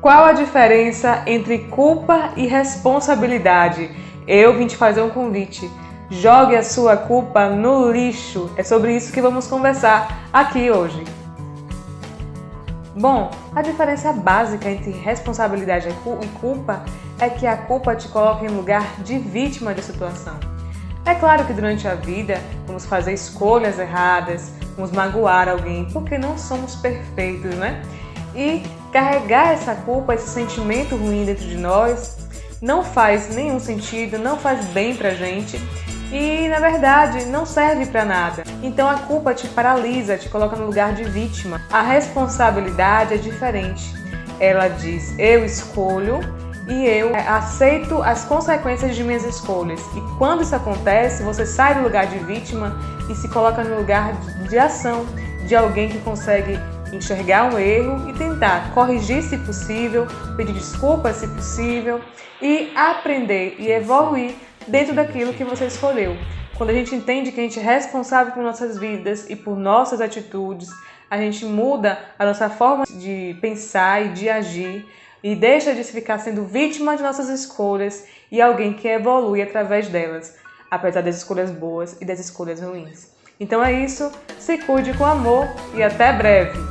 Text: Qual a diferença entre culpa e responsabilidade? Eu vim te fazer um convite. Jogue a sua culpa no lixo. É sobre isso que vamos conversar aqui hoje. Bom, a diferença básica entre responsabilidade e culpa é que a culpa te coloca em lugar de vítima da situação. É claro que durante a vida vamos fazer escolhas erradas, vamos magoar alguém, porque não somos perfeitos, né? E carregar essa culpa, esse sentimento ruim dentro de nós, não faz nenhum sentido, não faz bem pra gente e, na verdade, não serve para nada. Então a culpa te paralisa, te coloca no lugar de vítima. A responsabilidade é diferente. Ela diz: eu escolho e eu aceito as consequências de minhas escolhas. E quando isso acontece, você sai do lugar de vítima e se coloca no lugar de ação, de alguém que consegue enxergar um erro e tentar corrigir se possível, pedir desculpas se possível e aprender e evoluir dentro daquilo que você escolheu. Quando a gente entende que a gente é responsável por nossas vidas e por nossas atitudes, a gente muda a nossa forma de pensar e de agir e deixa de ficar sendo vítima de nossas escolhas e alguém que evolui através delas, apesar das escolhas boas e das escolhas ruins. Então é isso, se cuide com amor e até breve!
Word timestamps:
Qual 0.00 0.26
a 0.26 0.32
diferença 0.32 1.24
entre 1.26 1.58
culpa 1.58 2.30
e 2.36 2.46
responsabilidade? 2.46 3.90
Eu 4.28 4.56
vim 4.56 4.68
te 4.68 4.76
fazer 4.76 5.02
um 5.02 5.10
convite. 5.10 5.68
Jogue 6.08 6.54
a 6.54 6.62
sua 6.62 6.96
culpa 6.96 7.48
no 7.48 7.90
lixo. 7.90 8.48
É 8.56 8.62
sobre 8.62 8.96
isso 8.96 9.12
que 9.12 9.20
vamos 9.20 9.48
conversar 9.48 10.28
aqui 10.32 10.70
hoje. 10.70 11.02
Bom, 12.94 13.28
a 13.52 13.60
diferença 13.60 14.12
básica 14.12 14.70
entre 14.70 14.92
responsabilidade 14.92 15.88
e 15.88 16.26
culpa 16.38 16.84
é 17.18 17.28
que 17.28 17.44
a 17.44 17.56
culpa 17.56 17.96
te 17.96 18.06
coloca 18.06 18.44
em 18.44 18.48
lugar 18.48 19.00
de 19.02 19.18
vítima 19.18 19.74
da 19.74 19.82
situação. 19.82 20.38
É 21.04 21.14
claro 21.16 21.44
que 21.44 21.52
durante 21.52 21.88
a 21.88 21.96
vida 21.96 22.40
vamos 22.68 22.86
fazer 22.86 23.14
escolhas 23.14 23.80
erradas, 23.80 24.52
vamos 24.76 24.92
magoar 24.92 25.48
alguém, 25.48 25.86
porque 25.86 26.16
não 26.16 26.38
somos 26.38 26.76
perfeitos, 26.76 27.54
né? 27.56 27.82
E 28.34 28.62
carregar 28.92 29.52
essa 29.52 29.74
culpa, 29.74 30.14
esse 30.14 30.28
sentimento 30.28 30.96
ruim 30.96 31.24
dentro 31.24 31.46
de 31.46 31.56
nós, 31.56 32.16
não 32.60 32.82
faz 32.82 33.34
nenhum 33.34 33.60
sentido, 33.60 34.18
não 34.18 34.36
faz 34.36 34.64
bem 34.66 34.94
pra 34.94 35.10
gente 35.10 35.60
e, 36.12 36.48
na 36.48 36.58
verdade, 36.58 37.26
não 37.26 37.44
serve 37.44 37.86
para 37.86 38.04
nada. 38.04 38.42
Então 38.62 38.88
a 38.88 38.94
culpa 38.94 39.34
te 39.34 39.46
paralisa, 39.48 40.16
te 40.16 40.28
coloca 40.28 40.56
no 40.56 40.66
lugar 40.66 40.94
de 40.94 41.04
vítima. 41.04 41.60
A 41.70 41.82
responsabilidade 41.82 43.14
é 43.14 43.16
diferente. 43.16 43.92
Ela 44.40 44.68
diz: 44.68 45.14
eu 45.18 45.44
escolho 45.44 46.20
e 46.68 46.86
eu 46.86 47.12
aceito 47.14 48.02
as 48.02 48.24
consequências 48.24 48.94
de 48.94 49.04
minhas 49.04 49.24
escolhas. 49.24 49.80
E 49.94 50.18
quando 50.18 50.42
isso 50.42 50.54
acontece, 50.54 51.22
você 51.22 51.44
sai 51.44 51.74
do 51.74 51.82
lugar 51.82 52.06
de 52.06 52.18
vítima 52.18 52.78
e 53.10 53.14
se 53.14 53.28
coloca 53.28 53.62
no 53.64 53.76
lugar 53.76 54.12
de 54.48 54.58
ação, 54.58 55.06
de 55.46 55.54
alguém 55.54 55.88
que 55.88 55.98
consegue 56.00 56.58
enxergar 56.92 57.52
um 57.52 57.58
erro 57.58 58.08
e 58.08 58.12
tentar 58.12 58.72
corrigir 58.72 59.22
se 59.22 59.36
possível, 59.38 60.06
pedir 60.36 60.52
desculpas 60.52 61.16
se 61.16 61.28
possível 61.28 62.00
e 62.40 62.70
aprender 62.74 63.56
e 63.58 63.70
evoluir 63.70 64.34
dentro 64.66 64.94
daquilo 64.94 65.34
que 65.34 65.44
você 65.44 65.66
escolheu. 65.66 66.16
Quando 66.56 66.70
a 66.70 66.74
gente 66.74 66.94
entende 66.94 67.30
que 67.30 67.40
a 67.40 67.42
gente 67.42 67.58
é 67.58 67.62
responsável 67.62 68.32
por 68.32 68.42
nossas 68.42 68.78
vidas 68.78 69.28
e 69.30 69.36
por 69.36 69.56
nossas 69.56 70.00
atitudes, 70.00 70.68
a 71.10 71.16
gente 71.16 71.44
muda 71.44 71.98
a 72.18 72.26
nossa 72.26 72.50
forma 72.50 72.84
de 72.84 73.36
pensar 73.40 74.04
e 74.04 74.08
de 74.08 74.28
agir 74.28 74.84
e 75.22 75.34
deixa 75.34 75.74
de 75.74 75.82
ficar 75.84 76.18
sendo 76.18 76.44
vítima 76.44 76.96
de 76.96 77.02
nossas 77.02 77.28
escolhas 77.28 78.06
e 78.30 78.40
alguém 78.40 78.74
que 78.74 78.88
evolui 78.88 79.40
através 79.40 79.88
delas, 79.88 80.36
apesar 80.70 81.00
das 81.00 81.16
escolhas 81.16 81.50
boas 81.50 81.96
e 82.00 82.04
das 82.04 82.20
escolhas 82.20 82.60
ruins. 82.60 83.08
Então 83.40 83.64
é 83.64 83.72
isso, 83.72 84.10
se 84.38 84.58
cuide 84.58 84.92
com 84.94 85.04
amor 85.04 85.46
e 85.74 85.82
até 85.82 86.12
breve! 86.12 86.67